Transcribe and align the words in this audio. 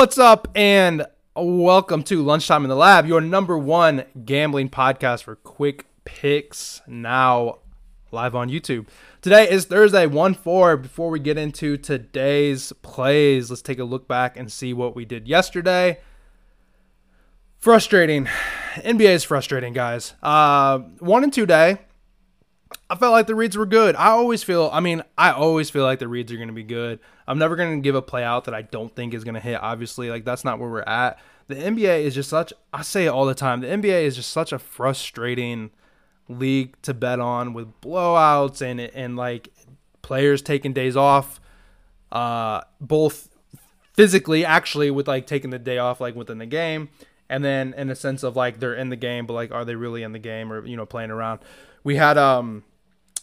What's 0.00 0.16
up, 0.16 0.48
and 0.54 1.04
welcome 1.36 2.02
to 2.04 2.22
Lunchtime 2.22 2.64
in 2.64 2.70
the 2.70 2.74
Lab, 2.74 3.04
your 3.04 3.20
number 3.20 3.58
one 3.58 4.06
gambling 4.24 4.70
podcast 4.70 5.24
for 5.24 5.36
quick 5.36 5.84
picks. 6.06 6.80
Now 6.86 7.58
live 8.10 8.34
on 8.34 8.48
YouTube. 8.48 8.86
Today 9.20 9.50
is 9.50 9.66
Thursday, 9.66 10.06
1 10.06 10.32
4. 10.32 10.78
Before 10.78 11.10
we 11.10 11.20
get 11.20 11.36
into 11.36 11.76
today's 11.76 12.72
plays, 12.80 13.50
let's 13.50 13.60
take 13.60 13.78
a 13.78 13.84
look 13.84 14.08
back 14.08 14.38
and 14.38 14.50
see 14.50 14.72
what 14.72 14.96
we 14.96 15.04
did 15.04 15.28
yesterday. 15.28 16.00
Frustrating. 17.58 18.26
NBA 18.76 19.10
is 19.10 19.24
frustrating, 19.24 19.74
guys. 19.74 20.14
Uh, 20.22 20.78
one 21.00 21.24
and 21.24 21.32
two 21.32 21.44
day. 21.44 21.76
I 22.88 22.96
felt 22.96 23.12
like 23.12 23.26
the 23.26 23.34
reads 23.34 23.56
were 23.56 23.66
good. 23.66 23.94
I 23.94 24.08
always 24.08 24.42
feel, 24.42 24.68
I 24.72 24.80
mean, 24.80 25.02
I 25.16 25.30
always 25.30 25.70
feel 25.70 25.84
like 25.84 26.00
the 26.00 26.08
reads 26.08 26.32
are 26.32 26.36
going 26.36 26.48
to 26.48 26.54
be 26.54 26.64
good. 26.64 26.98
I'm 27.26 27.38
never 27.38 27.54
going 27.54 27.80
to 27.80 27.82
give 27.82 27.94
a 27.94 28.02
play 28.02 28.24
out 28.24 28.44
that 28.44 28.54
I 28.54 28.62
don't 28.62 28.94
think 28.94 29.14
is 29.14 29.22
going 29.22 29.34
to 29.34 29.40
hit. 29.40 29.62
Obviously, 29.62 30.10
like 30.10 30.24
that's 30.24 30.44
not 30.44 30.58
where 30.58 30.68
we're 30.68 30.82
at. 30.82 31.18
The 31.46 31.54
NBA 31.54 32.02
is 32.02 32.14
just 32.14 32.28
such, 32.28 32.52
I 32.72 32.82
say 32.82 33.06
it 33.06 33.10
all 33.10 33.26
the 33.26 33.34
time, 33.34 33.60
the 33.60 33.68
NBA 33.68 34.04
is 34.04 34.16
just 34.16 34.30
such 34.30 34.52
a 34.52 34.58
frustrating 34.58 35.70
league 36.28 36.80
to 36.82 36.94
bet 36.94 37.20
on 37.20 37.54
with 37.54 37.80
blowouts 37.80 38.62
and, 38.62 38.80
and 38.80 39.16
like 39.16 39.48
players 40.02 40.42
taking 40.42 40.72
days 40.72 40.96
off, 40.96 41.40
uh, 42.12 42.62
both 42.80 43.28
physically, 43.92 44.44
actually, 44.44 44.90
with 44.90 45.06
like 45.06 45.26
taking 45.26 45.50
the 45.50 45.58
day 45.58 45.78
off, 45.78 46.00
like 46.00 46.14
within 46.16 46.38
the 46.38 46.46
game, 46.46 46.88
and 47.28 47.44
then 47.44 47.74
in 47.76 47.90
a 47.90 47.96
sense 47.96 48.22
of 48.22 48.34
like 48.36 48.58
they're 48.58 48.74
in 48.74 48.88
the 48.88 48.96
game, 48.96 49.26
but 49.26 49.34
like, 49.34 49.52
are 49.52 49.64
they 49.64 49.76
really 49.76 50.02
in 50.02 50.12
the 50.12 50.18
game 50.18 50.52
or, 50.52 50.66
you 50.66 50.76
know, 50.76 50.86
playing 50.86 51.10
around? 51.10 51.40
We 51.84 51.96
had, 51.96 52.18
um, 52.18 52.64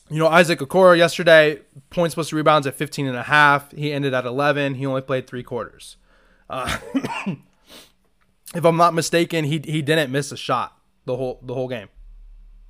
you 0.09 0.19
know, 0.19 0.27
Isaac 0.27 0.59
Okoro 0.59 0.97
yesterday, 0.97 1.59
points 1.89 2.15
plus 2.15 2.31
rebounds 2.31 2.67
at 2.67 2.75
15 2.75 3.07
and 3.07 3.17
a 3.17 3.23
half. 3.23 3.71
He 3.71 3.91
ended 3.91 4.13
at 4.13 4.25
11. 4.25 4.75
He 4.75 4.85
only 4.85 5.01
played 5.01 5.27
three 5.27 5.43
quarters. 5.43 5.97
Uh, 6.49 6.77
if 8.55 8.65
I'm 8.65 8.77
not 8.77 8.93
mistaken, 8.93 9.45
he 9.45 9.61
he 9.65 9.81
didn't 9.81 10.11
miss 10.11 10.31
a 10.31 10.37
shot 10.37 10.77
the 11.05 11.15
whole 11.15 11.39
the 11.43 11.53
whole 11.53 11.67
game. 11.67 11.89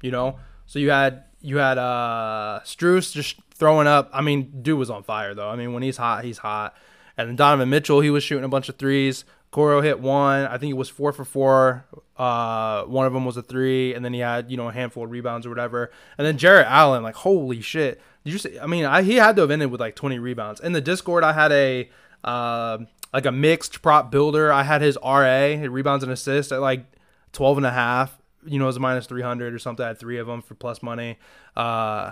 You 0.02 0.12
know, 0.12 0.40
so 0.66 0.80
you 0.80 0.90
had 0.90 1.26
you 1.42 1.58
had 1.58 1.78
uh 1.78 2.62
just 2.66 3.40
throwing 3.54 3.88
up. 3.88 4.10
I 4.14 4.22
mean, 4.22 4.62
dude 4.62 4.80
was 4.80 4.90
on 4.90 5.04
fire 5.04 5.34
though. 5.36 5.50
I 5.50 5.56
mean, 5.56 5.74
when 5.74 5.84
he's 5.84 5.98
hot, 5.98 6.24
he's 6.24 6.40
hot. 6.40 6.76
And 7.18 7.38
Donovan 7.38 7.70
Mitchell, 7.70 8.02
he 8.02 8.10
was 8.10 8.24
shooting 8.24 8.44
a 8.44 8.50
bunch 8.50 8.70
of 8.70 8.78
threes. 8.78 9.26
Coro 9.50 9.82
hit 9.82 10.00
one. 10.00 10.46
I 10.46 10.58
think 10.58 10.72
it 10.72 10.78
was 10.78 10.90
four 10.90 11.12
for 11.12 11.26
four. 11.26 11.86
Uh, 12.18 12.84
one 12.86 13.06
of 13.06 13.14
them 13.14 13.26
was 13.26 13.38
a 13.38 13.44
three, 13.44 13.94
and 13.94 14.04
then 14.04 14.14
he 14.14 14.20
had 14.20 14.50
you 14.50 14.58
know 14.58 14.70
a 14.70 14.74
handful 14.74 15.04
of 15.04 15.12
rebounds 15.12 15.46
or 15.46 15.50
whatever. 15.50 15.92
And 16.18 16.26
then 16.26 16.38
Jarrett 16.38 16.68
Allen, 16.68 17.04
like 17.04 17.16
holy 17.16 17.62
shit! 17.62 18.02
Did 18.24 18.34
you 18.34 18.40
see? 18.40 18.60
I 18.60 18.66
mean, 18.66 18.86
I, 18.86 19.04
he 19.04 19.16
had 19.16 19.36
to 19.38 19.44
have 19.44 19.52
ended 19.52 19.72
with 19.72 19.80
like 19.80 19.96
20 19.96 20.20
rebounds. 20.20 20.60
In 20.60 20.74
the 20.74 20.82
Discord, 20.82 21.24
I 21.24 21.34
had 21.34 21.52
a 21.52 21.90
uh, 22.24 22.80
like 23.14 23.26
a 23.26 23.32
mixed 23.32 23.82
prop 23.82 24.12
builder. 24.12 24.52
I 24.52 24.64
had 24.64 24.82
his 24.82 24.98
RA, 25.04 25.50
his 25.50 25.70
rebounds 25.70 26.04
and 26.04 26.12
assists 26.12 26.52
at 26.52 26.60
like 26.60 26.86
12 27.34 27.58
and 27.58 27.66
a 27.66 27.72
half. 27.72 28.18
You 28.46 28.60
know, 28.60 28.66
it 28.66 28.68
was 28.68 28.80
minus 28.80 29.08
300 29.08 29.54
or 29.54 29.60
something. 29.60 29.84
I 29.84 29.90
had 29.90 30.00
three 30.00 30.18
of 30.18 30.28
them 30.28 30.42
for 30.42 30.56
plus 30.56 30.82
money. 30.82 31.18
Uh, 31.56 32.12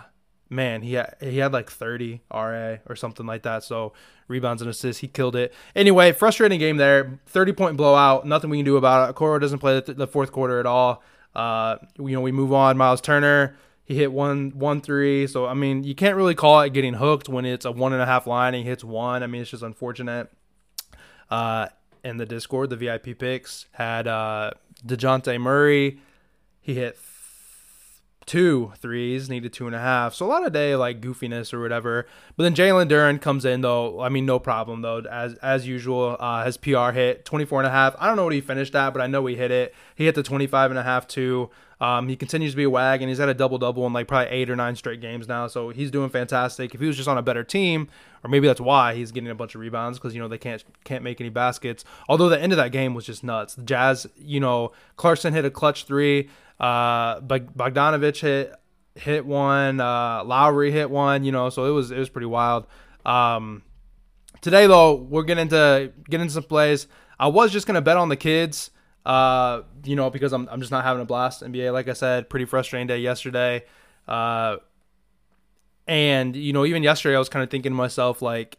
man, 0.50 0.82
he 0.82 0.94
had 0.94 1.16
he 1.20 1.38
had 1.38 1.54
like 1.54 1.70
30 1.70 2.22
RA 2.32 2.78
or 2.88 2.96
something 2.96 3.26
like 3.26 3.44
that. 3.44 3.64
So 3.64 3.94
rebounds 4.28 4.62
and 4.62 4.70
assists, 4.70 5.02
he 5.02 5.08
killed 5.08 5.36
it. 5.36 5.54
Anyway, 5.76 6.12
frustrating 6.12 6.60
game 6.60 6.78
there. 6.78 7.20
30 7.28 7.54
point 7.54 7.78
blowout. 7.78 8.26
Nothing 8.26 8.50
we 8.50 8.58
can 8.58 8.66
do 8.66 8.78
about 8.78 9.10
it. 9.10 9.16
Coro 9.16 9.40
doesn't 9.40 9.60
play 9.60 9.80
the, 9.80 9.94
the 9.94 10.08
fourth 10.08 10.32
quarter 10.32 10.60
at 10.60 10.66
all. 10.66 11.04
Uh, 11.36 11.78
you 11.98 12.12
know, 12.12 12.22
we 12.22 12.32
move 12.32 12.54
on. 12.54 12.78
Miles 12.78 13.02
Turner, 13.02 13.58
he 13.84 13.96
hit 13.96 14.12
one 14.12 14.52
one 14.52 14.82
three. 14.82 15.28
So 15.28 15.46
I 15.46 15.54
mean, 15.54 15.84
you 15.84 15.96
can't 15.96 16.16
really 16.16 16.36
call 16.36 16.62
it 16.62 16.74
getting 16.74 16.96
hooked 16.96 17.30
when 17.30 17.46
it's 17.46 17.66
a 17.66 17.72
one 17.72 17.94
and 17.94 18.02
a 18.02 18.06
half 18.06 18.28
line 18.28 18.54
and 18.54 18.64
he 18.64 18.70
hits 18.70 18.84
one. 18.84 19.24
I 19.24 19.28
mean, 19.28 19.42
it's 19.42 19.52
just 19.52 19.64
unfortunate. 19.64 20.32
Uh, 21.30 21.68
in 22.04 22.18
the 22.18 22.26
Discord, 22.26 22.70
the 22.70 22.76
VIP 22.76 23.18
picks 23.18 23.66
had 23.72 24.08
uh, 24.08 24.52
Dejounte 24.86 25.42
Murray. 25.42 26.00
He 26.62 26.76
hit 26.76 26.98
two 28.26 28.74
threes, 28.78 29.30
needed 29.30 29.54
two 29.54 29.68
and 29.68 29.76
a 29.76 29.80
half. 29.80 30.14
So 30.14 30.26
a 30.26 30.28
lot 30.28 30.46
of 30.46 30.54
day 30.54 30.76
like 30.76 31.02
goofiness 31.02 31.54
or 31.54 31.62
whatever. 31.62 32.08
But 32.36 32.44
then 32.44 32.56
Jalen 32.56 32.90
Duren 32.90 33.22
comes 33.22 33.46
in 33.46 33.62
though. 33.62 34.02
I 34.02 34.10
mean, 34.10 34.26
no 34.26 34.40
problem 34.40 34.82
though. 34.82 35.00
As 35.00 35.36
as 35.36 35.68
usual, 35.68 36.18
uh, 36.20 36.46
his 36.46 36.58
PR 36.58 36.92
hit 36.92 37.26
24 37.26 37.62
and 37.62 37.68
a 37.68 37.72
half. 37.72 37.96
I 38.00 38.08
don't 38.08 38.16
know 38.16 38.24
what 38.24 38.34
he 38.34 38.42
finished 38.42 38.76
at, 38.76 38.92
but 38.92 39.02
I 39.02 39.08
know 39.08 39.26
he 39.26 39.36
hit 39.36 39.52
it. 39.52 39.76
He 39.96 40.06
hit 40.06 40.16
the 40.16 40.24
25 40.24 40.72
and 40.72 40.80
a 40.80 40.84
half 40.84 41.08
too. 41.08 41.50
Um, 41.82 42.08
he 42.08 42.16
continues 42.16 42.54
to 42.54 42.58
be 42.58 42.64
a 42.64 42.70
wag, 42.70 43.02
and 43.02 43.10
he's 43.10 43.18
had 43.18 43.28
a 43.28 43.34
double 43.34 43.58
double 43.58 43.86
in 43.86 43.94
like 43.94 44.08
probably 44.08 44.32
eight 44.32 44.50
or 44.50 44.56
nine 44.56 44.76
straight 44.76 45.02
games 45.02 45.28
now. 45.28 45.48
So 45.48 45.70
he's 45.70 45.92
doing 45.92 46.10
fantastic. 46.10 46.74
If 46.74 46.80
he 46.80 46.88
was 46.88 46.96
just 46.96 47.10
on 47.10 47.18
a 47.18 47.22
better 47.22 47.44
team, 47.44 47.90
or 48.24 48.30
maybe 48.30 48.48
that's 48.48 48.62
why 48.62 48.96
he's 48.96 49.12
getting 49.12 49.30
a 49.30 49.36
bunch 49.36 49.56
of 49.56 49.62
rebounds 49.62 50.00
because 50.00 50.16
you 50.16 50.22
know 50.22 50.28
they 50.28 50.38
can't 50.38 50.64
can't 50.84 51.04
make 51.04 51.20
any 51.20 51.30
baskets. 51.30 51.84
Although 52.08 52.30
the 52.30 52.42
end 52.42 52.54
of 52.54 52.58
that 52.58 52.72
game 52.72 52.94
was 52.94 53.06
just 53.06 53.24
nuts. 53.24 53.56
The 53.56 53.64
Jazz, 53.64 54.08
you 54.18 54.40
know, 54.40 54.72
Clarkson 54.96 55.34
hit 55.34 55.44
a 55.46 55.52
clutch 55.52 55.86
three. 55.86 56.30
Uh, 56.60 57.22
Bogdanovich 57.22 58.22
hit 58.22 58.54
hit 58.96 59.26
one. 59.26 59.80
Uh, 59.80 60.24
Lowry 60.24 60.72
hit 60.72 60.90
one. 60.90 61.24
You 61.24 61.32
know, 61.32 61.50
so 61.50 61.66
it 61.66 61.72
was 61.72 61.92
it 61.92 61.98
was 61.98 62.10
pretty 62.10 62.28
wild. 62.28 62.68
Um, 63.06 63.64
today 64.42 64.68
though, 64.68 64.96
we're 64.96 65.24
getting 65.24 65.50
to 65.50 65.92
get 66.10 66.22
into 66.22 66.34
some 66.34 66.44
plays. 66.44 66.88
I 67.20 67.28
was 67.28 67.52
just 67.52 67.68
gonna 67.68 67.82
bet 67.82 67.98
on 67.98 68.10
the 68.10 68.16
kids. 68.16 68.72
Uh, 69.06 69.62
you 69.84 69.96
know, 69.96 70.10
because 70.10 70.34
I'm 70.34 70.48
I'm 70.50 70.60
just 70.60 70.72
not 70.72 70.84
having 70.84 71.02
a 71.02 71.06
blast 71.06 71.44
NBA. 71.44 71.72
Like 71.74 71.88
I 71.88 71.94
said, 71.94 72.30
pretty 72.30 72.46
frustrating 72.46 72.88
day 72.88 73.00
yesterday. 73.00 73.64
Uh, 74.08 74.58
and 75.88 76.36
you 76.36 76.54
know, 76.54 76.66
even 76.66 76.84
yesterday, 76.84 77.16
I 77.16 77.20
was 77.20 77.30
kind 77.30 77.44
of 77.44 77.50
thinking 77.50 77.72
to 77.72 77.76
myself, 77.76 78.22
like, 78.22 78.58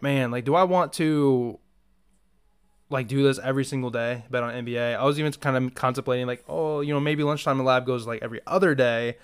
man, 0.00 0.30
like, 0.30 0.44
do 0.44 0.54
I 0.54 0.64
want 0.64 0.92
to 0.94 1.58
like 2.90 3.08
do 3.08 3.22
this 3.22 3.38
every 3.42 3.64
single 3.64 3.90
day, 3.90 4.24
bet 4.30 4.42
on 4.42 4.52
NBA. 4.54 4.96
I 4.96 5.04
was 5.04 5.18
even 5.18 5.32
kind 5.32 5.56
of 5.56 5.74
contemplating 5.74 6.26
like, 6.26 6.44
oh, 6.48 6.80
you 6.80 6.92
know, 6.92 7.00
maybe 7.00 7.22
lunchtime 7.22 7.58
in 7.58 7.64
lab 7.64 7.86
goes 7.86 8.06
like 8.06 8.22
every 8.22 8.40
other 8.46 8.74
day. 8.74 9.16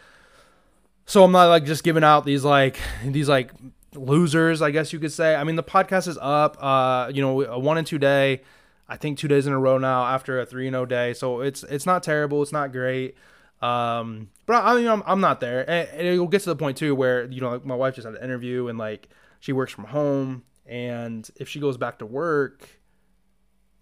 So 1.06 1.24
I'm 1.24 1.32
not 1.32 1.48
like 1.48 1.64
just 1.64 1.84
giving 1.84 2.04
out 2.04 2.24
these 2.24 2.44
like 2.44 2.78
these 3.04 3.28
like 3.28 3.52
losers, 3.94 4.62
I 4.62 4.70
guess 4.70 4.92
you 4.92 4.98
could 4.98 5.12
say. 5.12 5.34
I 5.34 5.44
mean, 5.44 5.56
the 5.56 5.62
podcast 5.62 6.08
is 6.08 6.18
up. 6.20 6.56
Uh, 6.62 7.10
you 7.12 7.22
know, 7.22 7.42
a 7.42 7.58
one 7.58 7.78
and 7.78 7.86
two 7.86 7.98
day. 7.98 8.42
I 8.88 8.96
think 8.96 9.18
two 9.18 9.28
days 9.28 9.46
in 9.46 9.52
a 9.52 9.58
row 9.58 9.78
now 9.78 10.04
after 10.04 10.40
a 10.40 10.46
three 10.46 10.66
and 10.66 10.74
zero 10.74 10.82
oh 10.82 10.86
day. 10.86 11.12
So 11.14 11.40
it's 11.40 11.62
it's 11.64 11.86
not 11.86 12.02
terrible. 12.02 12.42
It's 12.42 12.52
not 12.52 12.72
great. 12.72 13.14
Um, 13.62 14.30
but 14.46 14.54
I, 14.64 14.78
you 14.78 14.84
know, 14.84 14.94
I'm, 14.94 15.02
I'm 15.06 15.20
not 15.20 15.40
there, 15.40 15.68
and, 15.68 15.88
and 15.90 16.06
it'll 16.06 16.26
get 16.26 16.40
to 16.42 16.48
the 16.48 16.56
point 16.56 16.78
too 16.78 16.94
where 16.94 17.26
you 17.30 17.40
know, 17.40 17.50
like 17.50 17.64
my 17.64 17.74
wife 17.74 17.94
just 17.94 18.06
had 18.06 18.14
an 18.14 18.24
interview 18.24 18.68
and 18.68 18.78
like 18.78 19.08
she 19.38 19.52
works 19.52 19.70
from 19.72 19.84
home, 19.84 20.44
and 20.66 21.28
if 21.36 21.48
she 21.48 21.60
goes 21.60 21.76
back 21.76 21.98
to 21.98 22.06
work 22.06 22.79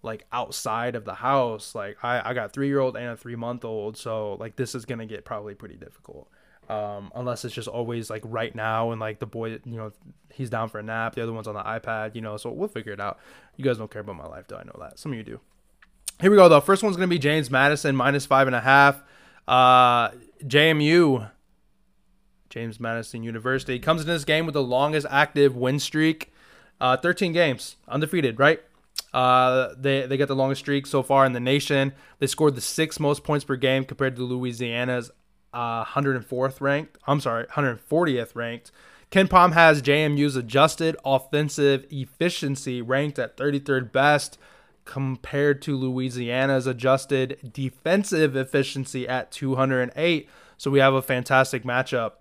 like 0.01 0.25
outside 0.31 0.95
of 0.95 1.03
the 1.03 1.13
house 1.13 1.75
like 1.75 1.97
i, 2.03 2.29
I 2.29 2.33
got 2.33 2.53
three 2.53 2.67
year 2.67 2.79
old 2.79 2.95
and 2.95 3.07
a 3.07 3.17
three 3.17 3.35
month 3.35 3.65
old 3.65 3.97
so 3.97 4.35
like 4.39 4.55
this 4.55 4.75
is 4.75 4.85
gonna 4.85 5.05
get 5.05 5.25
probably 5.25 5.55
pretty 5.55 5.75
difficult. 5.75 6.29
Um, 6.69 7.11
unless 7.15 7.45
it's 7.45 7.55
just 7.55 7.67
always 7.67 8.11
like 8.11 8.21
right 8.23 8.53
now 8.53 8.91
and 8.91 9.01
like 9.01 9.17
the 9.17 9.25
boy 9.25 9.59
you 9.65 9.77
know 9.77 9.91
he's 10.31 10.51
down 10.51 10.69
for 10.69 10.77
a 10.77 10.83
nap 10.83 11.15
the 11.15 11.23
other 11.23 11.33
one's 11.33 11.47
on 11.47 11.55
the 11.55 11.63
ipad 11.63 12.13
you 12.13 12.21
know 12.21 12.37
so 12.37 12.51
we'll 12.51 12.67
figure 12.67 12.93
it 12.93 12.99
out. 12.99 13.17
You 13.57 13.65
guys 13.65 13.79
don't 13.79 13.89
care 13.89 14.01
about 14.01 14.17
my 14.17 14.27
life 14.27 14.45
though 14.47 14.57
i 14.57 14.63
know 14.63 14.75
that. 14.79 14.99
Some 14.99 15.11
of 15.11 15.17
you 15.17 15.23
do. 15.23 15.39
Here 16.21 16.29
we 16.29 16.37
go 16.37 16.47
though. 16.47 16.61
First 16.61 16.83
one's 16.83 16.95
gonna 16.95 17.07
be 17.07 17.17
james 17.17 17.49
madison 17.49 17.95
minus 17.95 18.27
five 18.27 18.45
and 18.45 18.55
a 18.55 18.61
half. 18.61 19.01
Uh, 19.47 20.09
jmu 20.43 21.31
james 22.51 22.79
madison 22.79 23.23
university 23.23 23.79
comes 23.79 24.01
into 24.01 24.13
this 24.13 24.25
game 24.25 24.45
with 24.45 24.53
the 24.53 24.63
longest 24.63 25.07
active 25.09 25.55
win 25.55 25.79
streak. 25.79 26.31
Uh, 26.79 26.95
13 26.95 27.33
games 27.33 27.77
undefeated 27.87 28.39
right 28.39 28.61
uh, 29.13 29.69
they 29.77 30.05
they 30.05 30.17
got 30.17 30.27
the 30.27 30.35
longest 30.35 30.59
streak 30.59 30.85
so 30.85 31.01
far 31.01 31.25
in 31.25 31.33
the 31.33 31.39
nation. 31.39 31.93
They 32.19 32.27
scored 32.27 32.55
the 32.55 32.61
sixth 32.61 32.99
most 32.99 33.23
points 33.23 33.45
per 33.45 33.55
game 33.55 33.85
compared 33.85 34.15
to 34.15 34.23
Louisiana's 34.23 35.11
uh, 35.53 35.83
104th 35.83 36.61
ranked. 36.61 36.97
I'm 37.07 37.19
sorry, 37.19 37.45
140th 37.47 38.35
ranked. 38.35 38.71
KenPom 39.11 39.53
has 39.53 39.81
JMU's 39.81 40.35
adjusted 40.35 40.95
offensive 41.03 41.85
efficiency 41.89 42.81
ranked 42.81 43.17
at 43.17 43.35
33rd 43.37 43.91
best 43.91 44.37
compared 44.85 45.61
to 45.63 45.75
Louisiana's 45.75 46.67
adjusted 46.67 47.51
defensive 47.53 48.35
efficiency 48.35 49.07
at 49.07 49.31
208. 49.31 50.29
So 50.57 50.69
we 50.69 50.79
have 50.79 50.93
a 50.93 51.01
fantastic 51.01 51.63
matchup. 51.63 52.13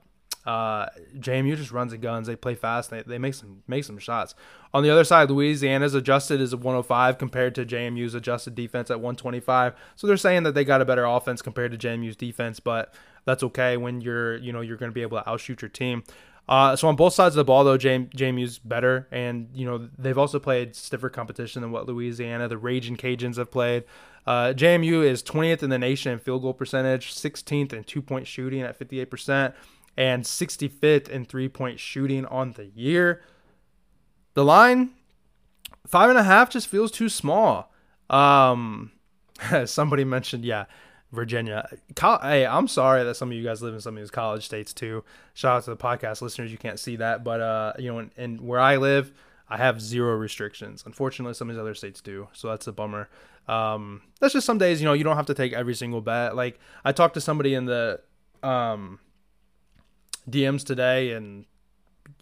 Uh, 0.48 0.88
JMU 1.18 1.58
just 1.58 1.72
runs 1.72 1.92
and 1.92 2.00
guns. 2.00 2.26
They 2.26 2.34
play 2.34 2.54
fast. 2.54 2.88
They, 2.88 3.02
they 3.02 3.18
make 3.18 3.34
some 3.34 3.62
make 3.66 3.84
some 3.84 3.98
shots. 3.98 4.34
On 4.72 4.82
the 4.82 4.88
other 4.88 5.04
side, 5.04 5.30
Louisiana's 5.30 5.92
adjusted 5.92 6.40
is 6.40 6.54
a 6.54 6.56
105 6.56 7.18
compared 7.18 7.54
to 7.56 7.66
JMU's 7.66 8.14
adjusted 8.14 8.54
defense 8.54 8.90
at 8.90 8.96
125. 8.96 9.74
So 9.96 10.06
they're 10.06 10.16
saying 10.16 10.44
that 10.44 10.54
they 10.54 10.64
got 10.64 10.80
a 10.80 10.86
better 10.86 11.04
offense 11.04 11.42
compared 11.42 11.72
to 11.72 11.76
JMU's 11.76 12.16
defense, 12.16 12.60
but 12.60 12.94
that's 13.26 13.42
okay 13.42 13.76
when 13.76 14.00
you're 14.00 14.38
you 14.38 14.50
know 14.50 14.62
you're 14.62 14.78
going 14.78 14.90
to 14.90 14.94
be 14.94 15.02
able 15.02 15.18
to 15.18 15.28
outshoot 15.28 15.60
your 15.60 15.68
team. 15.68 16.02
Uh, 16.48 16.74
so 16.74 16.88
on 16.88 16.96
both 16.96 17.12
sides 17.12 17.34
of 17.34 17.36
the 17.36 17.44
ball, 17.44 17.62
though, 17.62 17.76
JMU's 17.76 18.58
better, 18.58 19.06
and 19.12 19.50
you 19.52 19.66
know 19.66 19.90
they've 19.98 20.16
also 20.16 20.38
played 20.38 20.74
stiffer 20.74 21.10
competition 21.10 21.60
than 21.60 21.72
what 21.72 21.86
Louisiana, 21.86 22.48
the 22.48 22.56
Raging 22.56 22.96
Cajuns, 22.96 23.36
have 23.36 23.50
played. 23.50 23.84
Uh, 24.26 24.54
JMU 24.54 25.04
is 25.04 25.22
20th 25.22 25.62
in 25.62 25.68
the 25.68 25.78
nation 25.78 26.12
in 26.12 26.18
field 26.18 26.40
goal 26.40 26.54
percentage, 26.54 27.14
16th 27.14 27.74
in 27.74 27.84
two 27.84 28.00
point 28.00 28.26
shooting 28.26 28.62
at 28.62 28.78
58% 28.78 29.52
and 29.98 30.22
65th 30.22 31.08
in 31.08 31.24
three 31.24 31.48
point 31.48 31.80
shooting 31.80 32.24
on 32.26 32.52
the 32.52 32.66
year. 32.66 33.20
The 34.34 34.44
line 34.44 34.90
five 35.88 36.08
and 36.08 36.18
a 36.18 36.22
half 36.22 36.48
just 36.48 36.68
feels 36.68 36.92
too 36.92 37.08
small. 37.08 37.72
Um, 38.08 38.92
somebody 39.64 40.04
mentioned, 40.04 40.44
yeah, 40.44 40.66
Virginia. 41.10 41.68
hey, 42.00 42.46
I'm 42.46 42.68
sorry 42.68 43.02
that 43.02 43.16
some 43.16 43.30
of 43.30 43.36
you 43.36 43.42
guys 43.42 43.60
live 43.60 43.74
in 43.74 43.80
some 43.80 43.96
of 43.96 44.02
these 44.02 44.12
college 44.12 44.44
states 44.44 44.72
too. 44.72 45.02
Shout 45.34 45.56
out 45.56 45.64
to 45.64 45.70
the 45.70 45.76
podcast 45.76 46.22
listeners. 46.22 46.52
You 46.52 46.58
can't 46.58 46.78
see 46.78 46.94
that, 46.96 47.24
but 47.24 47.40
uh, 47.40 47.72
you 47.80 47.92
know, 47.92 48.08
and 48.16 48.40
where 48.40 48.60
I 48.60 48.76
live, 48.76 49.12
I 49.48 49.56
have 49.56 49.80
zero 49.80 50.14
restrictions. 50.14 50.84
Unfortunately, 50.86 51.34
some 51.34 51.50
of 51.50 51.56
these 51.56 51.60
other 51.60 51.74
states 51.74 52.00
do, 52.00 52.28
so 52.32 52.48
that's 52.48 52.68
a 52.68 52.72
bummer. 52.72 53.08
Um, 53.48 54.02
that's 54.20 54.34
just 54.34 54.46
some 54.46 54.58
days, 54.58 54.80
you 54.80 54.84
know, 54.84 54.92
you 54.92 55.02
don't 55.02 55.16
have 55.16 55.26
to 55.26 55.34
take 55.34 55.54
every 55.54 55.74
single 55.74 56.02
bet. 56.02 56.36
Like 56.36 56.60
I 56.84 56.92
talked 56.92 57.14
to 57.14 57.20
somebody 57.20 57.54
in 57.54 57.64
the 57.64 58.00
um, 58.44 59.00
DMs 60.28 60.64
today, 60.64 61.12
and 61.12 61.44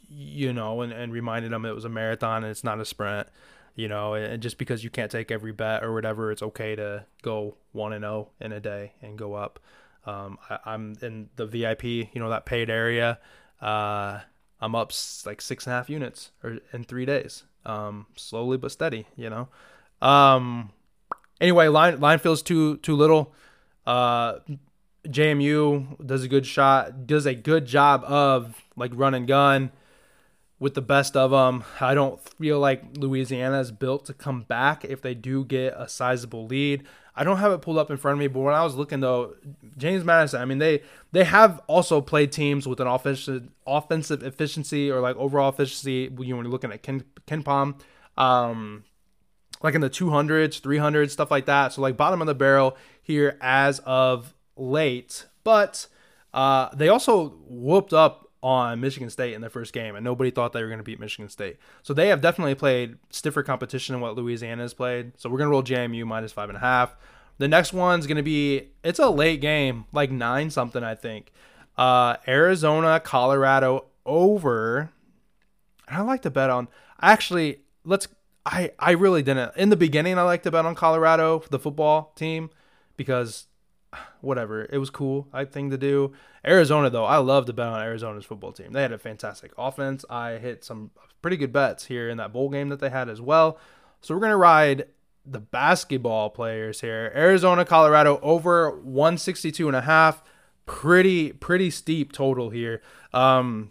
you 0.08 0.52
know, 0.52 0.82
and, 0.82 0.92
and 0.92 1.12
reminded 1.12 1.52
them 1.52 1.64
it 1.64 1.74
was 1.74 1.84
a 1.84 1.88
marathon 1.88 2.44
and 2.44 2.50
it's 2.50 2.64
not 2.64 2.80
a 2.80 2.84
sprint 2.84 3.28
you 3.76 3.88
know, 3.88 4.14
and 4.14 4.42
just 4.42 4.56
because 4.56 4.82
you 4.82 4.90
can't 4.90 5.10
take 5.10 5.30
every 5.30 5.52
bet 5.52 5.84
or 5.84 5.92
whatever, 5.92 6.32
it's 6.32 6.42
okay 6.42 6.74
to 6.74 7.04
go 7.22 7.56
one 7.72 7.92
and 7.92 8.02
zero 8.02 8.28
oh 8.30 8.44
in 8.44 8.50
a 8.50 8.58
day 8.58 8.94
and 9.02 9.18
go 9.18 9.34
up. 9.34 9.60
Um, 10.06 10.38
I, 10.48 10.74
am 10.74 10.94
in 11.02 11.28
the 11.36 11.46
VIP, 11.46 11.84
you 11.84 12.08
know, 12.14 12.30
that 12.30 12.46
paid 12.46 12.70
area. 12.70 13.18
Uh, 13.60 14.20
I'm 14.60 14.74
up 14.74 14.92
like 15.26 15.42
six 15.42 15.66
and 15.66 15.74
a 15.74 15.76
half 15.76 15.90
units 15.90 16.30
or 16.42 16.58
in 16.72 16.84
three 16.84 17.04
days. 17.04 17.44
Um, 17.66 18.06
slowly 18.16 18.56
but 18.56 18.72
steady, 18.72 19.06
you 19.14 19.28
know. 19.28 19.48
Um, 20.00 20.70
anyway, 21.38 21.68
line 21.68 22.00
line 22.00 22.18
feels 22.18 22.40
too 22.40 22.78
too 22.78 22.96
little. 22.96 23.34
Uh, 23.86 24.38
JMU 25.06 26.06
does 26.06 26.24
a 26.24 26.28
good 26.28 26.46
shot, 26.46 27.06
does 27.06 27.26
a 27.26 27.34
good 27.34 27.66
job 27.66 28.04
of 28.04 28.62
like 28.76 28.92
run 28.94 29.14
and 29.14 29.26
gun 29.26 29.70
with 30.58 30.74
the 30.74 30.82
best 30.82 31.16
of 31.16 31.30
them. 31.30 31.64
I 31.80 31.94
don't 31.94 32.20
feel 32.20 32.58
like 32.58 32.96
Louisiana 32.96 33.60
is 33.60 33.72
built 33.72 34.06
to 34.06 34.14
come 34.14 34.42
back 34.42 34.84
if 34.84 35.02
they 35.02 35.14
do 35.14 35.44
get 35.44 35.74
a 35.76 35.88
sizable 35.88 36.46
lead. 36.46 36.84
I 37.14 37.24
don't 37.24 37.38
have 37.38 37.52
it 37.52 37.62
pulled 37.62 37.78
up 37.78 37.90
in 37.90 37.96
front 37.96 38.14
of 38.14 38.18
me, 38.18 38.26
but 38.26 38.40
when 38.40 38.54
I 38.54 38.62
was 38.62 38.74
looking 38.74 39.00
though, 39.00 39.34
James 39.76 40.04
Madison, 40.04 40.40
I 40.40 40.44
mean 40.44 40.58
they 40.58 40.82
they 41.12 41.24
have 41.24 41.60
also 41.66 42.00
played 42.00 42.30
teams 42.30 42.66
with 42.68 42.80
an 42.80 42.86
offensive 42.86 43.48
offensive 43.66 44.22
efficiency 44.22 44.90
or 44.90 45.00
like 45.00 45.16
overall 45.16 45.48
efficiency. 45.48 46.10
You 46.10 46.10
know, 46.10 46.36
when 46.36 46.44
you're 46.44 46.44
looking 46.44 46.72
at 46.72 46.82
Ken 46.82 47.04
KenPom, 47.26 47.80
um, 48.18 48.84
like 49.62 49.74
in 49.74 49.80
the 49.80 49.90
200s, 49.90 50.60
300s, 50.60 51.10
stuff 51.10 51.30
like 51.30 51.46
that. 51.46 51.72
So 51.72 51.80
like 51.80 51.96
bottom 51.96 52.20
of 52.20 52.26
the 52.26 52.34
barrel 52.34 52.76
here 53.02 53.38
as 53.40 53.78
of 53.80 54.34
late, 54.56 55.26
but 55.44 55.86
uh, 56.34 56.68
they 56.74 56.88
also 56.88 57.30
whooped 57.48 57.92
up 57.92 58.30
on 58.42 58.80
Michigan 58.80 59.10
State 59.10 59.34
in 59.34 59.40
their 59.40 59.50
first 59.50 59.72
game, 59.72 59.96
and 59.96 60.04
nobody 60.04 60.30
thought 60.30 60.52
they 60.52 60.62
were 60.62 60.68
going 60.68 60.78
to 60.78 60.84
beat 60.84 61.00
Michigan 61.00 61.28
State. 61.28 61.56
So 61.82 61.92
they 61.92 62.08
have 62.08 62.20
definitely 62.20 62.54
played 62.54 62.98
stiffer 63.10 63.42
competition 63.42 63.94
than 63.94 64.00
what 64.00 64.14
Louisiana 64.14 64.62
has 64.62 64.74
played. 64.74 65.12
So 65.16 65.28
we're 65.28 65.38
going 65.38 65.48
to 65.48 65.50
roll 65.50 65.62
JMU 65.62 66.06
minus 66.06 66.32
five 66.32 66.48
and 66.48 66.56
a 66.56 66.60
half. 66.60 66.94
The 67.38 67.48
next 67.48 67.72
one's 67.72 68.06
going 68.06 68.16
to 68.16 68.22
be 68.22 68.70
it's 68.84 68.98
a 68.98 69.10
late 69.10 69.40
game, 69.40 69.86
like 69.92 70.10
nine 70.10 70.50
something, 70.50 70.84
I 70.84 70.94
think. 70.94 71.32
Uh, 71.76 72.16
Arizona, 72.26 73.00
Colorado 73.00 73.86
over. 74.04 74.90
I 75.88 76.00
like 76.02 76.22
to 76.22 76.30
bet 76.30 76.50
on. 76.50 76.68
Actually, 77.00 77.60
let's. 77.84 78.08
I 78.44 78.72
I 78.78 78.92
really 78.92 79.22
didn't 79.22 79.56
in 79.56 79.70
the 79.70 79.76
beginning. 79.76 80.18
I 80.18 80.22
like 80.22 80.44
to 80.44 80.50
bet 80.50 80.64
on 80.64 80.74
Colorado, 80.74 81.42
the 81.50 81.58
football 81.58 82.12
team, 82.14 82.50
because 82.96 83.46
whatever. 84.20 84.66
It 84.70 84.78
was 84.78 84.90
cool, 84.90 85.28
I 85.32 85.44
thing 85.44 85.70
to 85.70 85.78
do. 85.78 86.12
Arizona 86.46 86.90
though, 86.90 87.04
I 87.04 87.18
love 87.18 87.46
to 87.46 87.52
bet 87.52 87.68
on 87.68 87.82
Arizona's 87.82 88.24
football 88.24 88.52
team. 88.52 88.72
They 88.72 88.82
had 88.82 88.92
a 88.92 88.98
fantastic 88.98 89.52
offense. 89.56 90.04
I 90.08 90.32
hit 90.34 90.64
some 90.64 90.90
pretty 91.22 91.36
good 91.36 91.52
bets 91.52 91.86
here 91.86 92.08
in 92.08 92.18
that 92.18 92.32
bowl 92.32 92.50
game 92.50 92.68
that 92.68 92.80
they 92.80 92.90
had 92.90 93.08
as 93.08 93.20
well. 93.20 93.58
So 94.00 94.14
we're 94.14 94.20
gonna 94.20 94.36
ride 94.36 94.86
the 95.24 95.40
basketball 95.40 96.30
players 96.30 96.80
here. 96.80 97.12
Arizona, 97.14 97.64
Colorado 97.64 98.20
over 98.22 98.70
162 98.70 99.66
and 99.66 99.76
a 99.76 99.82
half. 99.82 100.22
Pretty 100.66 101.32
pretty 101.32 101.70
steep 101.70 102.12
total 102.12 102.50
here. 102.50 102.82
Um, 103.12 103.70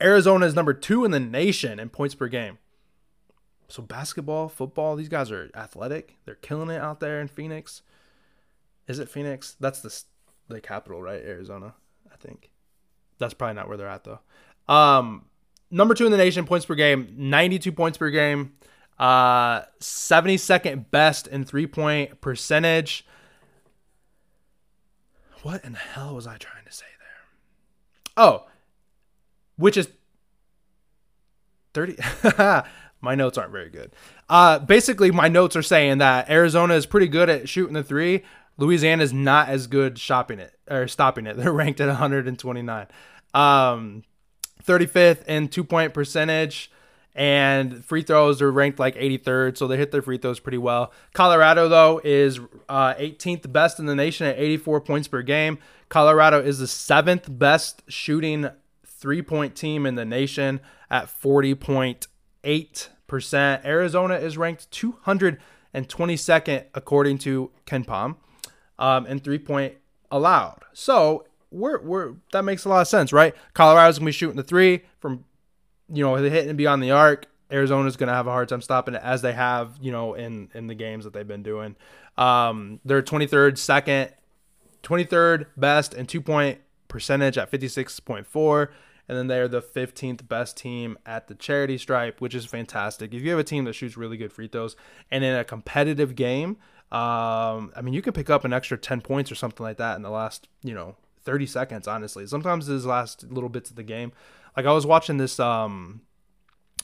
Arizona 0.00 0.46
is 0.46 0.54
number 0.54 0.74
two 0.74 1.04
in 1.04 1.10
the 1.10 1.20
nation 1.20 1.78
in 1.78 1.88
points 1.88 2.14
per 2.14 2.28
game. 2.28 2.58
So 3.68 3.82
basketball, 3.82 4.48
football, 4.48 4.96
these 4.96 5.08
guys 5.08 5.30
are 5.30 5.50
athletic. 5.54 6.16
They're 6.24 6.36
killing 6.36 6.70
it 6.70 6.80
out 6.80 7.00
there 7.00 7.20
in 7.20 7.28
Phoenix. 7.28 7.82
Is 8.88 8.98
it 8.98 9.08
Phoenix? 9.08 9.56
That's 9.60 9.80
the 9.80 10.02
the 10.48 10.60
capital, 10.60 11.02
right? 11.02 11.22
Arizona, 11.22 11.74
I 12.12 12.16
think. 12.16 12.50
That's 13.18 13.34
probably 13.34 13.54
not 13.54 13.68
where 13.68 13.76
they're 13.76 13.88
at 13.88 14.04
though. 14.04 14.20
Um, 14.72 15.26
number 15.70 15.94
two 15.94 16.06
in 16.06 16.12
the 16.12 16.18
nation, 16.18 16.46
points 16.46 16.66
per 16.66 16.74
game, 16.74 17.12
92 17.16 17.72
points 17.72 17.98
per 17.98 18.10
game. 18.10 18.54
Uh, 18.98 19.62
72nd 19.80 20.90
best 20.90 21.26
in 21.26 21.44
three 21.44 21.66
point 21.66 22.20
percentage. 22.20 23.06
What 25.42 25.64
in 25.64 25.72
the 25.72 25.78
hell 25.78 26.14
was 26.14 26.26
I 26.26 26.38
trying 26.38 26.64
to 26.64 26.72
say 26.72 26.86
there? 26.98 28.24
Oh, 28.24 28.46
which 29.56 29.76
is 29.76 29.88
30. 31.74 31.96
my 33.00 33.14
notes 33.14 33.36
aren't 33.36 33.52
very 33.52 33.68
good. 33.68 33.92
Uh, 34.28 34.58
basically, 34.58 35.10
my 35.10 35.28
notes 35.28 35.54
are 35.56 35.62
saying 35.62 35.98
that 35.98 36.30
Arizona 36.30 36.74
is 36.74 36.86
pretty 36.86 37.06
good 37.06 37.28
at 37.28 37.48
shooting 37.48 37.74
the 37.74 37.84
three, 37.84 38.24
Louisiana 38.58 39.02
is 39.02 39.12
not 39.12 39.48
as 39.48 39.66
good 39.66 39.98
shopping 39.98 40.38
it 40.38 40.54
or 40.70 40.86
stopping 40.88 41.26
it. 41.26 41.36
They're 41.36 41.52
ranked 41.52 41.80
at 41.80 41.88
129. 41.88 42.86
Um, 43.34 44.02
35th 44.64 45.24
in 45.26 45.48
two 45.48 45.64
point 45.64 45.92
percentage, 45.94 46.70
and 47.14 47.84
free 47.84 48.02
throws 48.02 48.40
are 48.42 48.50
ranked 48.50 48.78
like 48.78 48.94
83rd, 48.96 49.56
so 49.56 49.66
they 49.66 49.76
hit 49.76 49.90
their 49.90 50.02
free 50.02 50.18
throws 50.18 50.40
pretty 50.40 50.58
well. 50.58 50.92
Colorado, 51.12 51.68
though, 51.68 52.00
is 52.02 52.40
uh, 52.68 52.94
18th 52.94 53.52
best 53.52 53.78
in 53.78 53.86
the 53.86 53.94
nation 53.94 54.26
at 54.26 54.38
84 54.38 54.80
points 54.80 55.06
per 55.08 55.22
game. 55.22 55.58
Colorado 55.88 56.42
is 56.42 56.58
the 56.58 56.66
seventh 56.66 57.26
best 57.28 57.82
shooting 57.88 58.48
three 58.84 59.22
point 59.22 59.54
team 59.54 59.86
in 59.86 59.94
the 59.94 60.04
nation 60.04 60.58
at 60.90 61.06
40.8%. 61.06 63.64
Arizona 63.64 64.16
is 64.16 64.36
ranked 64.36 64.68
222nd 64.72 66.64
according 66.74 67.18
to 67.18 67.52
KenPom 67.66 68.16
um, 68.78 69.06
and 69.06 69.22
three 69.22 69.38
point 69.38 69.74
allowed. 70.10 70.62
So 70.72 71.26
we're 71.50 71.80
we're 71.80 72.14
that 72.32 72.44
makes 72.44 72.64
a 72.64 72.68
lot 72.68 72.80
of 72.80 72.88
sense, 72.88 73.12
right? 73.12 73.34
Colorado's 73.54 73.98
gonna 73.98 74.06
be 74.06 74.12
shooting 74.12 74.36
the 74.36 74.42
three 74.42 74.82
from 75.00 75.24
you 75.92 76.04
know 76.04 76.16
hitting 76.16 76.56
beyond 76.56 76.82
the 76.82 76.90
arc. 76.90 77.26
Arizona's 77.50 77.96
gonna 77.96 78.14
have 78.14 78.26
a 78.26 78.32
hard 78.32 78.48
time 78.48 78.60
stopping 78.60 78.94
it 78.94 79.02
as 79.02 79.22
they 79.22 79.32
have 79.32 79.78
you 79.80 79.92
know 79.92 80.14
in 80.14 80.50
in 80.54 80.66
the 80.66 80.74
games 80.74 81.04
that 81.04 81.12
they've 81.12 81.28
been 81.28 81.42
doing. 81.42 81.76
Um, 82.18 82.80
they're 82.84 83.02
23rd, 83.02 83.58
second, 83.58 84.10
23rd 84.82 85.46
best 85.56 85.94
in 85.94 86.06
two 86.06 86.20
point 86.20 86.60
percentage 86.88 87.36
at 87.36 87.50
56.4 87.50 88.68
and 89.08 89.16
then 89.16 89.26
they're 89.28 89.48
the 89.48 89.62
15th 89.62 90.26
best 90.26 90.56
team 90.56 90.98
at 91.06 91.28
the 91.28 91.34
charity 91.34 91.78
stripe, 91.78 92.20
which 92.20 92.34
is 92.34 92.44
fantastic. 92.44 93.14
If 93.14 93.22
you 93.22 93.30
have 93.30 93.38
a 93.38 93.44
team 93.44 93.64
that 93.64 93.74
shoots 93.74 93.96
really 93.96 94.16
good 94.16 94.32
free 94.32 94.48
throws 94.48 94.76
and 95.10 95.22
in 95.22 95.34
a 95.34 95.44
competitive 95.44 96.16
game, 96.16 96.56
um, 96.92 97.72
I 97.74 97.80
mean, 97.82 97.94
you 97.94 98.02
can 98.02 98.12
pick 98.12 98.30
up 98.30 98.44
an 98.44 98.52
extra 98.52 98.78
10 98.78 99.00
points 99.00 99.32
or 99.32 99.34
something 99.34 99.64
like 99.64 99.78
that 99.78 99.96
in 99.96 100.02
the 100.02 100.10
last, 100.10 100.48
you 100.62 100.72
know, 100.72 100.96
30 101.24 101.46
seconds, 101.46 101.88
honestly. 101.88 102.26
Sometimes 102.26 102.68
these 102.68 102.86
last 102.86 103.24
little 103.24 103.48
bits 103.48 103.70
of 103.70 103.76
the 103.76 103.82
game. 103.82 104.12
Like 104.56 104.66
I 104.66 104.72
was 104.72 104.86
watching 104.86 105.16
this, 105.16 105.40
um, 105.40 106.02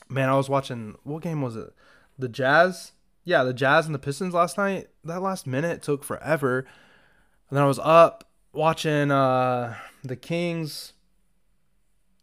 man, 0.09 0.29
I 0.29 0.35
was 0.35 0.49
watching, 0.49 0.95
what 1.03 1.23
game 1.23 1.41
was 1.41 1.55
it? 1.55 1.73
The 2.19 2.27
Jazz? 2.27 2.91
Yeah, 3.23 3.45
the 3.45 3.53
Jazz 3.53 3.85
and 3.85 3.95
the 3.95 3.99
Pistons 3.99 4.33
last 4.33 4.57
night. 4.57 4.89
That 5.05 5.21
last 5.21 5.47
minute 5.47 5.81
took 5.81 6.03
forever. 6.03 6.59
And 7.49 7.57
then 7.57 7.63
I 7.63 7.67
was 7.67 7.79
up 7.79 8.29
watching 8.51 9.09
uh, 9.09 9.75
the 10.03 10.17
Kings 10.17 10.93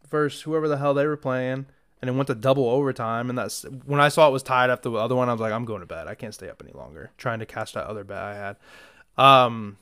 versus 0.07 0.43
whoever 0.43 0.67
the 0.67 0.77
hell 0.77 0.93
they 0.93 1.07
were 1.07 1.17
playing 1.17 1.65
and 2.01 2.09
it 2.09 2.13
went 2.13 2.27
to 2.27 2.35
double 2.35 2.67
overtime. 2.67 3.29
And 3.29 3.37
that's 3.37 3.63
when 3.85 3.99
I 3.99 4.09
saw 4.09 4.27
it 4.27 4.31
was 4.31 4.43
tied 4.43 4.69
after 4.69 4.89
the 4.89 4.97
other 4.97 5.15
one. 5.15 5.29
I 5.29 5.33
was 5.33 5.41
like, 5.41 5.53
I'm 5.53 5.65
going 5.65 5.81
to 5.81 5.85
bed. 5.85 6.07
I 6.07 6.15
can't 6.15 6.33
stay 6.33 6.49
up 6.49 6.61
any 6.63 6.73
longer. 6.73 7.11
Trying 7.17 7.39
to 7.39 7.45
catch 7.45 7.73
that 7.73 7.85
other 7.85 8.03
bet 8.03 8.17
I 8.17 8.35
had. 8.35 8.55
Um, 9.17 9.77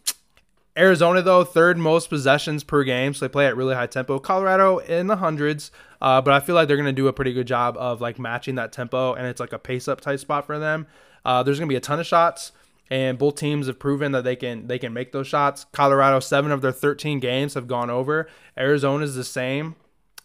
Arizona 0.78 1.22
though, 1.22 1.44
third 1.44 1.78
most 1.78 2.10
possessions 2.10 2.64
per 2.64 2.84
game, 2.84 3.14
so 3.14 3.26
they 3.26 3.30
play 3.30 3.48
at 3.48 3.58
really 3.58 3.76
high 3.76 3.88
tempo. 3.88 4.18
Colorado 4.18 4.78
in 4.78 5.08
the 5.08 5.18
hundreds, 5.18 5.72
uh, 6.02 6.22
but 6.22 6.34
I 6.34 6.40
feel 6.40 6.56
like 6.56 6.68
they're 6.68 6.78
gonna 6.78 6.94
do 6.94 7.08
a 7.08 7.14
pretty 7.14 7.34
good 7.34 7.48
job 7.48 7.76
of 7.78 8.00
like 8.00 8.18
matching 8.18 8.56
that 8.56 8.72
tempo, 8.72 9.14
and 9.14 9.28
it's 9.28 9.42
like 9.42 9.52
a 9.52 9.60
pace 9.60 9.90
up 9.90 10.00
type 10.00 10.20
spot 10.20 10.46
for 10.46 10.58
them. 10.58 10.88
Uh, 11.26 11.44
there's 11.44 11.60
gonna 11.60 11.68
be 11.68 11.76
a 11.76 11.82
ton 11.82 12.00
of 12.00 12.06
shots, 12.06 12.54
and 12.90 13.18
both 13.18 13.36
teams 13.36 13.68
have 13.68 13.78
proven 13.78 14.14
that 14.14 14.24
they 14.24 14.38
can 14.38 14.68
they 14.68 14.80
can 14.80 14.94
make 14.94 15.12
those 15.12 15.28
shots. 15.28 15.66
Colorado, 15.74 16.22
seven 16.22 16.52
of 16.52 16.62
their 16.62 16.72
13 16.72 17.20
games 17.20 17.56
have 17.56 17.68
gone 17.68 17.90
over. 17.90 18.30
Arizona 18.58 19.04
is 19.04 19.16
the 19.16 19.26
same 19.26 19.76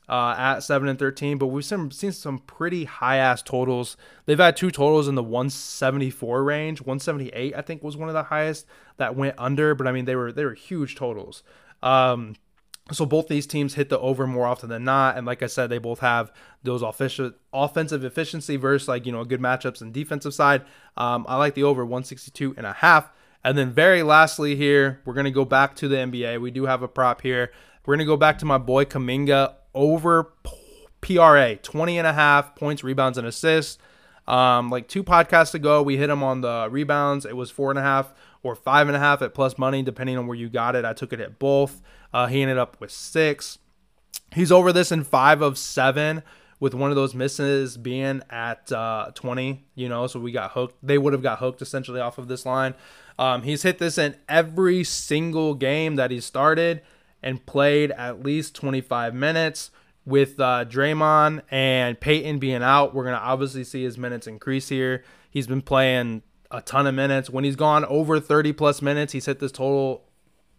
uh, 0.09 0.35
at 0.37 0.61
seven 0.61 0.89
and 0.89 0.99
thirteen, 0.99 1.39
but 1.39 1.47
we've 1.47 1.65
seen, 1.65 1.91
seen 1.91 2.13
some 2.13 2.39
pretty 2.41 2.85
high 2.85 3.17
ass 3.17 3.43
totals. 3.43 3.97
They've 4.27 4.39
had 4.39 4.57
two 4.57 4.71
totals 4.71 5.09
in 5.09 5.15
the 5.15 5.23
174 5.23 6.43
range. 6.45 6.81
178, 6.81 7.55
I 7.57 7.63
think, 7.63 7.83
was 7.83 7.97
one 7.97 8.09
of 8.09 8.15
the 8.15 8.25
highest 8.25 8.67
that 8.99 9.17
went 9.17 9.35
under, 9.39 9.75
but 9.75 9.87
I 9.87 9.93
mean 9.93 10.05
they 10.05 10.17
were 10.17 10.33
they 10.33 10.45
were 10.45 10.55
huge 10.55 10.95
totals. 10.97 11.43
Um, 11.83 12.37
So 12.93 13.07
both 13.07 13.29
these 13.29 13.47
teams 13.47 13.75
hit 13.75 13.89
the 13.89 13.99
over 13.99 14.27
more 14.27 14.47
often 14.47 14.69
than 14.69 14.85
not, 14.85 15.17
and 15.17 15.27
like 15.27 15.43
I 15.43 15.47
said, 15.47 15.69
they 15.71 15.79
both 15.79 16.01
have 16.01 16.31
those 16.63 16.83
official 16.83 17.33
offensive 17.53 18.05
efficiency 18.05 18.57
versus 18.57 18.89
like 18.89 19.07
you 19.07 19.13
know 19.13 19.25
good 19.25 19.41
matchups 19.41 19.81
and 19.81 19.91
defensive 19.93 20.35
side. 20.35 20.63
Um, 20.99 21.25
I 21.27 21.37
like 21.39 21.55
the 21.55 21.63
over 21.65 21.83
162 21.85 22.55
and 22.59 22.67
a 22.67 22.75
half. 22.75 23.11
And 23.45 23.59
then 23.59 23.71
very 23.71 24.03
lastly 24.03 24.57
here, 24.57 25.01
we're 25.05 25.15
gonna 25.15 25.31
go 25.31 25.45
back 25.45 25.77
to 25.77 25.89
the 25.89 25.97
NBA. 25.97 26.41
We 26.41 26.51
do 26.51 26.65
have 26.65 26.83
a 26.83 26.89
prop 26.89 27.21
here. 27.21 27.53
We're 27.85 27.95
gonna 27.95 28.07
go 28.07 28.17
back 28.17 28.39
to 28.39 28.47
my 28.47 28.59
boy 28.59 28.87
Kuminga 28.87 29.55
over 29.75 30.33
PRA 31.03 31.57
20 31.57 31.99
and 31.99 32.07
a 32.07 32.13
half 32.13 32.57
points, 32.57 32.83
rebounds, 32.83 33.19
and 33.19 33.27
assists. 33.27 33.79
Um, 34.27 34.71
like 34.71 34.89
two 34.89 35.05
podcasts 35.05 35.53
ago, 35.53 35.83
we 35.83 35.99
hit 35.99 36.09
him 36.09 36.23
on 36.23 36.41
the 36.41 36.69
rebounds. 36.71 37.27
It 37.27 37.37
was 37.37 37.51
four 37.51 37.71
and 37.71 37.79
a 37.79 37.83
half 37.83 38.15
or 38.43 38.55
five 38.55 38.89
and 38.89 38.97
a 38.97 39.01
half 39.01 39.21
at 39.21 39.35
plus 39.35 39.59
money, 39.59 39.83
depending 39.83 40.17
on 40.17 40.27
where 40.27 40.37
you 40.37 40.49
got 40.49 40.77
it. 40.77 40.87
I 40.87 40.95
took 40.95 41.13
it 41.13 41.21
at 41.21 41.39
both. 41.39 41.83
Uh, 42.13 42.27
he 42.27 42.41
ended 42.41 42.57
up 42.57 42.81
with 42.81 42.91
six. 42.91 43.59
He's 44.33 44.51
over 44.51 44.73
this 44.73 44.91
in 44.91 45.05
five 45.05 45.43
of 45.43 45.59
seven, 45.59 46.23
with 46.61 46.75
one 46.75 46.91
of 46.91 46.97
those 46.97 47.15
misses 47.15 47.77
being 47.77 48.23
at 48.31 48.71
uh, 48.73 49.11
20, 49.15 49.65
you 49.75 49.89
know, 49.89 50.07
so 50.07 50.21
we 50.21 50.33
got 50.33 50.53
hooked. 50.53 50.77
They 50.83 50.99
would 50.99 51.13
have 51.13 51.23
got 51.23 51.39
hooked 51.39 51.63
essentially 51.63 52.01
off 52.01 52.19
of 52.19 52.29
this 52.29 52.47
line. 52.47 52.75
Um, 53.19 53.43
he's 53.43 53.63
hit 53.63 53.79
this 53.79 53.99
in 53.99 54.17
every 54.29 54.85
single 54.85 55.55
game 55.55 55.97
that 55.97 56.11
he 56.11 56.21
started 56.21 56.83
and 57.23 57.45
played 57.47 57.91
at 57.93 58.23
least 58.23 58.55
25 58.55 59.15
minutes. 59.15 59.71
With 60.07 60.39
uh, 60.39 60.67
Draymond 60.67 61.41
and 61.51 61.99
Payton 61.99 62.39
being 62.39 62.63
out, 62.63 62.95
we're 62.95 63.05
going 63.05 63.17
to 63.17 63.23
obviously 63.23 63.65
see 63.65 63.85
his 63.85 63.97
minutes 63.97 64.27
increase 64.27 64.69
here. 64.69 65.03
He's 65.31 65.47
been 65.47 65.63
playing 65.63 66.23
a 66.51 66.61
ton 66.61 66.87
of 66.87 66.95
minutes. 66.95 67.31
When 67.31 67.43
he's 67.43 67.57
gone 67.57 67.87
over 67.87 68.21
30 68.21 68.53
plus 68.53 68.83
minutes, 68.83 69.15
he's 69.15 69.25
hit 69.25 69.39
this 69.39 69.51
total. 69.51 70.05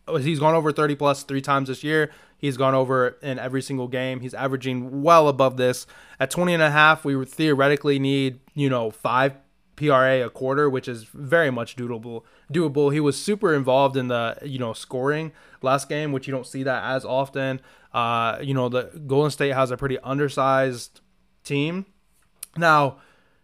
He's 0.08 0.40
gone 0.40 0.54
over 0.54 0.72
30 0.72 0.96
plus 0.96 1.24
three 1.24 1.42
times 1.42 1.68
this 1.68 1.84
year. 1.84 2.12
He's 2.38 2.58
gone 2.58 2.76
over 2.76 3.18
in 3.22 3.40
every 3.40 3.62
single 3.62 3.88
game. 3.88 4.20
He's 4.20 4.34
averaging 4.34 5.02
well 5.02 5.28
above 5.28 5.58
this. 5.58 5.88
At 6.20 6.30
20 6.30 6.54
and 6.54 6.64
a 6.64 6.70
half, 6.70 7.04
we 7.04 7.26
theoretically 7.26 7.98
need, 7.98 8.40
you 8.54 8.70
know, 8.70 8.92
five 8.92 9.36
PRA 9.76 10.26
a 10.26 10.30
quarter, 10.30 10.70
which 10.70 10.88
is 10.88 11.04
very 11.06 11.52
much 11.52 11.76
doable. 11.76 12.24
Doable. 12.54 12.94
He 12.94 13.00
was 13.00 13.22
super 13.22 13.54
involved 13.54 13.98
in 13.98 14.08
the, 14.08 14.38
you 14.44 14.60
know, 14.60 14.74
scoring 14.74 15.32
last 15.62 15.90
game, 15.90 16.12
which 16.12 16.28
you 16.28 16.34
don't 16.34 16.48
see 16.48 16.64
that 16.64 16.84
as 16.84 17.04
often. 17.04 17.62
Uh, 17.94 18.38
you 18.42 18.54
know, 18.54 18.70
the 18.70 18.84
Golden 19.08 19.32
State 19.32 19.54
has 19.54 19.72
a 19.72 19.78
pretty 19.78 19.98
undersized 20.00 21.02
team. 21.44 21.86
Now, 22.58 22.98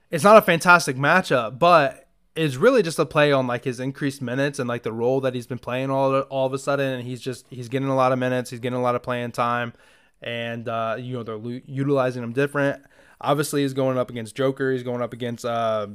it's 0.10 0.24
not 0.24 0.38
a 0.38 0.42
fantastic 0.42 0.96
matchup, 0.96 1.58
but 1.58 2.01
is 2.36 2.58
really 2.58 2.82
just 2.82 2.98
a 2.98 3.06
play 3.06 3.32
on 3.32 3.46
like 3.48 3.66
his 3.66 3.80
increased 3.80 4.22
minutes 4.22 4.60
and 4.60 4.68
like 4.68 4.84
the 4.84 4.94
role 4.94 5.22
that 5.22 5.36
he's 5.36 5.48
been 5.48 5.60
playing 5.60 5.90
all 5.90 6.22
all 6.22 6.48
of 6.48 6.54
a 6.54 6.60
sudden, 6.60 6.94
and 6.94 7.04
he's 7.04 7.22
just 7.22 7.46
he's 7.50 7.70
getting 7.70 7.90
a 7.90 7.96
lot 7.96 8.12
of 8.12 8.20
minutes, 8.20 8.50
he's 8.50 8.60
getting 8.60 8.80
a 8.80 8.82
lot 8.82 8.96
of 8.96 9.04
playing 9.04 9.32
time, 9.32 9.74
and 10.22 10.70
uh, 10.70 10.96
you 10.98 11.14
know 11.14 11.24
they're 11.24 11.62
utilizing 11.66 12.24
him 12.24 12.34
different. 12.34 12.82
Obviously, 13.20 13.62
he's 13.62 13.74
going 13.74 13.98
up 13.98 14.10
against 14.10 14.36
Joker, 14.36 14.72
he's 14.72 14.84
going 14.84 15.02
up 15.02 15.14
against 15.14 15.44
uh, 15.46 15.88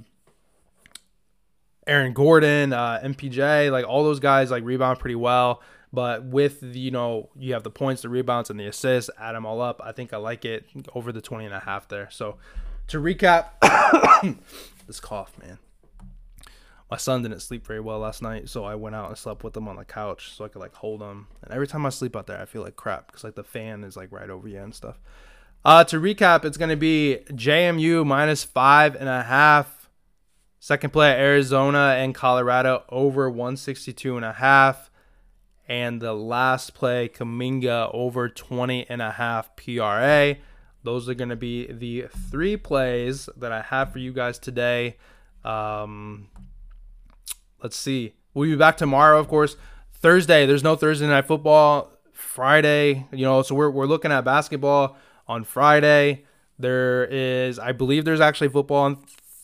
Aaron 1.86 2.12
Gordon, 2.12 2.72
uh, 2.72 3.00
MPJ, 3.02 3.72
like 3.72 3.86
all 3.86 4.04
those 4.04 4.20
guys 4.20 4.50
like 4.50 4.64
rebound 4.64 4.98
pretty 4.98 5.16
well. 5.16 5.62
But 5.92 6.24
with 6.24 6.60
the, 6.60 6.78
you 6.78 6.90
know 6.90 7.30
you 7.34 7.54
have 7.54 7.62
the 7.62 7.70
points, 7.70 8.02
the 8.02 8.10
rebounds, 8.10 8.50
and 8.50 8.60
the 8.60 8.66
assists, 8.66 9.08
add 9.18 9.32
them 9.32 9.46
all 9.46 9.62
up. 9.62 9.80
I 9.82 9.92
think 9.92 10.12
I 10.12 10.18
like 10.18 10.44
it 10.44 10.66
over 10.94 11.12
the 11.12 11.22
20 11.22 11.46
and 11.46 11.54
a 11.54 11.60
half 11.60 11.88
there. 11.88 12.08
So 12.10 12.36
to 12.88 12.98
recap, 12.98 13.46
this 14.86 15.00
cough, 15.00 15.32
man 15.40 15.58
my 16.90 16.96
son 16.96 17.22
didn't 17.22 17.40
sleep 17.40 17.66
very 17.66 17.80
well 17.80 17.98
last 17.98 18.22
night, 18.22 18.48
so 18.48 18.64
I 18.64 18.76
went 18.76 18.94
out 18.94 19.08
and 19.08 19.18
slept 19.18 19.42
with 19.42 19.56
him 19.56 19.66
on 19.66 19.76
the 19.76 19.84
couch 19.84 20.32
so 20.32 20.44
I 20.44 20.48
could 20.48 20.60
like 20.60 20.74
hold 20.74 21.02
him. 21.02 21.26
And 21.42 21.52
every 21.52 21.66
time 21.66 21.84
I 21.84 21.88
sleep 21.88 22.14
out 22.14 22.26
there, 22.26 22.40
I 22.40 22.44
feel 22.44 22.62
like 22.62 22.76
crap 22.76 23.08
because 23.08 23.24
like 23.24 23.34
the 23.34 23.42
fan 23.42 23.82
is 23.82 23.96
like 23.96 24.12
right 24.12 24.30
over 24.30 24.46
you 24.46 24.60
and 24.60 24.74
stuff. 24.74 24.98
Uh, 25.64 25.82
to 25.82 25.98
recap, 25.98 26.44
it's 26.44 26.56
going 26.56 26.70
to 26.70 26.76
be 26.76 27.18
JMU 27.30 28.06
minus 28.06 28.44
five 28.44 28.94
and 28.94 29.08
a 29.08 29.24
half. 29.24 29.90
Second 30.60 30.92
play 30.92 31.10
Arizona 31.10 31.96
and 31.98 32.14
Colorado 32.14 32.84
over 32.88 33.28
162 33.28 34.16
and 34.16 34.24
a 34.24 34.34
half. 34.34 34.90
And 35.68 36.00
the 36.00 36.12
last 36.12 36.74
play 36.74 37.08
Kuminga 37.08 37.90
over 37.92 38.28
20 38.28 38.88
and 38.88 39.02
a 39.02 39.10
half 39.10 39.56
PRA. 39.56 40.36
Those 40.84 41.08
are 41.08 41.14
going 41.14 41.30
to 41.30 41.36
be 41.36 41.66
the 41.66 42.06
three 42.30 42.56
plays 42.56 43.28
that 43.36 43.50
I 43.50 43.62
have 43.62 43.92
for 43.92 43.98
you 43.98 44.12
guys 44.12 44.38
today. 44.38 44.98
Um, 45.44 46.28
let's 47.62 47.76
see. 47.76 48.14
We'll 48.34 48.48
be 48.50 48.56
back 48.56 48.76
tomorrow, 48.76 49.18
of 49.18 49.28
course. 49.28 49.56
Thursday, 49.92 50.46
there's 50.46 50.62
no 50.62 50.76
Thursday 50.76 51.06
night 51.06 51.26
football. 51.26 51.92
Friday, 52.12 53.06
you 53.12 53.24
know, 53.24 53.42
so 53.42 53.54
we're, 53.54 53.70
we're 53.70 53.86
looking 53.86 54.12
at 54.12 54.24
basketball 54.24 54.96
on 55.26 55.44
Friday. 55.44 56.24
There 56.58 57.04
is, 57.04 57.58
I 57.58 57.72
believe 57.72 58.04
there's 58.04 58.20
actually 58.20 58.48
football 58.48 58.84
on 58.84 58.98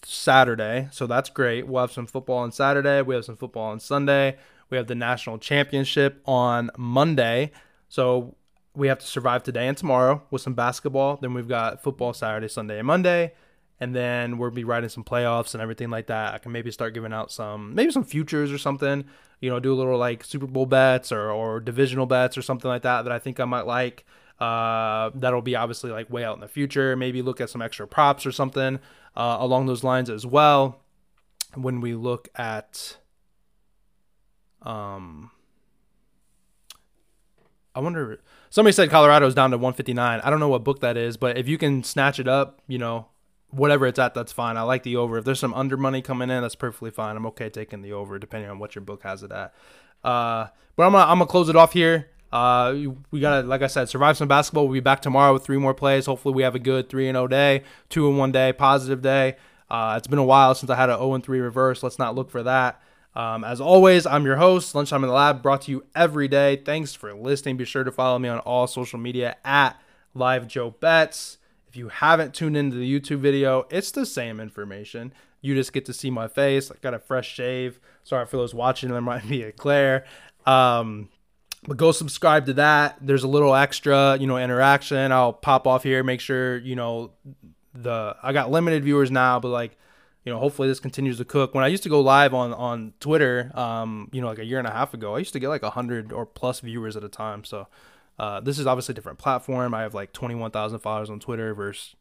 Saturday. 0.05 0.89
So 0.91 1.07
that's 1.07 1.31
great. 1.31 1.67
We'll 1.67 1.83
have 1.83 1.93
some 1.93 2.07
football 2.07 2.39
on 2.39 2.53
Saturday. 2.53 3.03
We 3.03 3.15
have 3.15 3.25
some 3.25 3.37
football 3.37 3.71
on 3.71 3.81
Sunday. 3.81 4.37
We 4.71 4.77
have 4.77 4.87
the 4.87 4.95
national 4.95 5.39
championship 5.39 6.23
on 6.27 6.71
Monday. 6.77 7.53
So 7.89 8.37
we 8.75 8.89
have 8.89 8.99
to 9.01 9.07
survive 9.07 9.43
today 9.43 9.69
and 9.69 9.77
tomorrow 9.77 10.23
with 10.31 10.41
some 10.41 10.55
basketball. 10.55 11.19
Then 11.21 11.35
we've 11.35 11.49
got 11.49 11.83
football 11.83 12.15
Saturday, 12.15 12.49
Sunday, 12.49 12.79
and 12.79 12.87
Monday 12.87 13.33
and 13.83 13.97
then 13.97 14.39
we'll 14.39 14.53
be 14.53 14.63
writing 14.63 14.89
some 14.89 15.03
playoffs 15.03 15.55
and 15.55 15.61
everything 15.61 15.91
like 15.91 16.07
that. 16.07 16.35
I 16.35 16.39
can 16.39 16.53
maybe 16.53 16.71
start 16.71 16.95
giving 16.95 17.13
out 17.13 17.33
some 17.33 17.75
maybe 17.75 17.91
some 17.91 18.05
futures 18.05 18.53
or 18.53 18.59
something. 18.59 19.05
You 19.41 19.51
know, 19.51 19.59
do 19.59 19.73
a 19.73 19.75
little 19.75 19.99
like 19.99 20.23
Super 20.23 20.47
Bowl 20.47 20.67
bets 20.67 21.11
or 21.11 21.33
or 21.33 21.59
divisional 21.59 22.07
bets 22.07 22.39
or 22.39 22.43
something 22.43 22.69
like 22.69 22.83
that 22.83 23.03
that 23.03 23.13
I 23.13 23.19
think 23.19 23.41
I 23.41 23.45
might 23.45 23.67
like. 23.67 24.07
Uh, 24.39 25.11
that'll 25.17 25.43
be 25.43 25.57
obviously 25.57 25.91
like 25.91 26.09
way 26.09 26.23
out 26.23 26.37
in 26.37 26.41
the 26.41 26.47
future. 26.47 26.95
Maybe 26.95 27.23
look 27.23 27.41
at 27.41 27.51
some 27.51 27.61
extra 27.61 27.89
props 27.89 28.25
or 28.25 28.31
something 28.31 28.79
uh, 29.17 29.39
along 29.41 29.67
those 29.67 29.83
lines 29.83 30.09
as 30.09 30.25
well. 30.25 30.81
When 31.57 31.81
we 31.81 31.95
look 31.95 32.29
at, 32.37 32.99
um, 34.63 35.33
I 37.75 37.81
wonder. 37.81 38.21
Somebody 38.49 38.75
said 38.75 38.91
Colorado's 38.91 39.35
down 39.35 39.51
to 39.51 39.57
159. 39.57 40.21
I 40.21 40.31
don't 40.31 40.39
know 40.39 40.49
what 40.49 40.63
book 40.63 40.81
that 40.83 40.97
is, 40.97 41.17
but 41.17 41.37
if 41.37 41.49
you 41.49 41.59
can 41.59 41.83
snatch 41.83 42.21
it 42.21 42.29
up, 42.29 42.61
you 42.69 42.79
know, 42.79 43.09
whatever 43.53 43.87
it's 43.87 43.99
at, 43.99 44.15
that's 44.15 44.33
fine. 44.33 44.57
I 44.57 44.63
like 44.63 44.83
the 44.83 44.97
over. 44.97 45.19
If 45.19 45.25
there's 45.25 45.41
some 45.41 45.55
under 45.55 45.77
money 45.77 46.03
coming 46.03 46.31
in, 46.31 46.43
that's 46.43 46.55
perfectly 46.55 46.91
fine. 46.91 47.17
I'm 47.17 47.27
okay 47.27 47.49
taking 47.49 47.83
the 47.83 47.93
over, 47.93 48.19
depending 48.19 48.51
on 48.51 48.59
what 48.59 48.75
your 48.75 48.83
book 48.83 49.03
has 49.05 49.23
it 49.23 49.31
at. 49.31 49.55
Uh, 50.03 50.49
but 50.77 50.85
I'm 50.85 50.93
gonna 50.93 51.05
I'm 51.05 51.19
gonna 51.19 51.27
close 51.27 51.49
it 51.49 51.57
off 51.57 51.73
here. 51.73 52.09
Uh, 52.33 52.75
we 53.11 53.21
gotta, 53.21 53.47
like 53.47 53.61
I 53.61 53.67
said, 53.67 53.91
survive 53.91 54.17
some 54.17 54.27
basketball. 54.27 54.65
We'll 54.65 54.73
be 54.73 54.81
back 54.81 55.03
tomorrow 55.03 55.35
with 55.35 55.45
three 55.45 55.59
more 55.59 55.75
plays. 55.75 56.07
Hopefully, 56.07 56.35
we 56.35 56.43
have 56.43 56.55
a 56.55 56.59
good 56.59 56.89
three 56.89 57.07
and 57.09 57.15
zero 57.15 57.25
oh 57.25 57.29
day, 57.29 57.63
two 57.91 58.09
and 58.09 58.19
one 58.19 58.33
day, 58.33 58.53
positive 58.53 59.03
day. 59.03 59.37
Uh, 59.73 59.95
it's 59.97 60.07
been 60.07 60.19
a 60.19 60.25
while 60.25 60.55
since 60.55 60.69
I 60.69 60.77
had 60.77 60.91
an 60.91 60.99
0 60.99 61.15
and 61.15 61.25
3 61.25 61.41
reverse. 61.41 61.83
Let's 61.83 61.99
not 61.99 62.15
look 62.15 62.31
for 62.31 62.43
that. 62.43 62.83
Um, 63.17 63.43
as 63.43 63.59
always, 63.59 64.05
I'm 64.05 64.27
your 64.27 64.37
host, 64.37 64.75
Lunchtime 64.75 65.03
in 65.03 65.09
the 65.09 65.15
Lab, 65.15 65.43
brought 65.43 65.63
to 65.63 65.71
you 65.71 65.85
every 65.95 66.29
day. 66.29 66.57
Thanks 66.57 66.95
for 66.95 67.15
listening. 67.15 67.57
Be 67.57 67.65
sure 67.65 67.83
to 67.83 67.91
follow 67.91 68.19
me 68.19 68.29
on 68.29 68.39
all 68.41 68.67
social 68.67 68.99
media 68.99 69.37
at 69.47 69.81
Live 70.15 70.47
Joe 70.47 70.71
Bets. 70.71 71.39
If 71.73 71.77
you 71.79 71.89
haven't 71.89 72.35
tuned 72.35 72.55
into 72.55 72.77
the 72.77 73.01
YouTube 73.01 73.21
video, 73.21 73.67
it's 73.71 73.93
the 73.93 74.05
same 74.05 74.41
information. 74.41 75.15
You 75.41 75.55
just 75.55 75.73
get 75.73 75.87
to 75.87 75.95
see 75.95 76.11
my 76.11 76.29
face. 76.29 76.71
I 76.71 76.75
got 76.83 76.93
a 76.93 76.99
fresh 76.99 77.27
shave. 77.27 77.81
Sorry 78.05 78.27
for 78.27 78.37
those 78.37 78.53
watching, 78.53 78.91
there 78.91 79.01
might 79.01 79.27
be 79.27 79.43
a 79.45 79.53
glare. 79.53 80.05
Um, 80.45 81.09
but 81.67 81.79
go 81.79 81.91
subscribe 81.91 82.45
to 82.45 82.53
that. 82.53 82.99
There's 83.01 83.23
a 83.25 83.29
little 83.29 83.55
extra, 83.55 84.19
you 84.21 84.27
know, 84.27 84.37
interaction. 84.37 85.13
I'll 85.13 85.33
pop 85.33 85.67
off 85.67 85.83
here, 85.83 86.05
make 86.05 86.21
sure, 86.21 86.59
you 86.59 86.77
know, 86.77 87.13
the 87.73 88.17
I 88.23 88.35
got 88.35 88.51
limited 88.51 88.85
viewers 88.85 89.11
now, 89.11 89.41
but 89.41 89.49
like, 89.49 89.79
you 90.27 90.33
know, 90.33 90.39
hopefully 90.39 90.69
this 90.69 90.79
continues 90.79 91.17
to 91.17 91.25
cook. 91.25 91.55
When 91.55 91.65
I 91.65 91.69
used 91.69 91.85
to 91.85 91.89
go 91.89 92.03
live 92.03 92.35
on 92.35 92.53
on 92.53 92.93
Twitter, 93.01 93.51
um, 93.55 94.11
you 94.13 94.21
know, 94.21 94.27
like 94.27 94.41
a 94.41 94.45
year 94.45 94.59
and 94.59 94.69
a 94.69 94.73
half 94.73 94.93
ago, 94.93 95.15
I 95.15 95.21
used 95.21 95.33
to 95.33 95.41
get 95.41 95.49
like 95.49 95.63
a 95.63 95.71
hundred 95.71 96.13
or 96.13 96.27
plus 96.27 96.61
viewers 96.61 96.99
at 96.99 97.03
a 97.03 97.09
time. 97.09 97.45
So 97.45 97.67
uh, 98.19 98.41
this 98.41 98.59
is 98.59 98.67
obviously 98.67 98.93
a 98.93 98.95
different 98.95 99.19
platform. 99.19 99.75
I 99.75 99.83
have 99.83 99.95
like 99.95 100.13
21,000 100.13 100.79
followers 100.79 101.11
on 101.11 101.21
Twitter 101.21 101.55
versus 101.55 101.97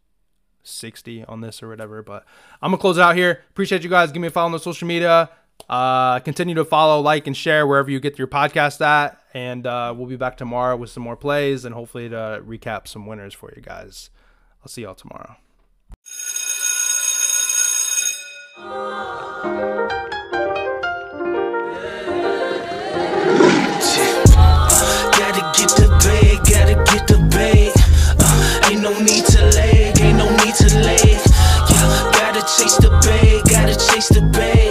60 0.64 1.26
on 1.26 1.42
this 1.42 1.64
or 1.64 1.70
whatever. 1.70 2.02
But 2.02 2.26
I'm 2.62 2.72
gonna 2.72 2.82
close 2.82 3.00
out 3.00 3.16
here. 3.16 3.44
Appreciate 3.50 3.84
you 3.84 3.90
guys. 3.90 4.12
Give 4.12 4.22
me 4.22 4.28
a 4.28 4.32
follow 4.32 4.48
on 4.48 4.52
the 4.52 4.60
social 4.60 4.88
media. 4.88 5.30
Uh, 5.70 6.20
continue 6.20 6.56
to 6.56 6.66
follow, 6.66 7.00
like, 7.02 7.28
and 7.28 7.38
share 7.38 7.68
wherever 7.68 7.90
you 7.90 8.00
get 8.00 8.18
your 8.18 8.28
podcast 8.28 8.82
at. 8.82 9.20
And 9.34 9.66
uh, 9.66 9.94
we'll 9.96 10.08
be 10.08 10.16
back 10.18 10.38
tomorrow 10.38 10.76
with 10.76 10.90
some 10.90 11.04
more 11.04 11.16
plays 11.16 11.66
and 11.66 11.74
hopefully 11.74 12.10
to 12.10 12.42
recap 12.46 12.88
some 12.88 13.06
winners 13.06 13.34
for 13.34 13.54
you 13.56 13.62
guys. 13.62 14.10
I'll 14.62 14.68
see 14.68 14.82
y'all 14.82 14.96
tomorrow. 14.96 15.38
Chase 32.58 32.78
the 32.78 32.90
bag, 32.90 33.44
gotta 33.50 33.76
chase 33.76 34.10
the 34.10 34.22
bag. 34.22 34.71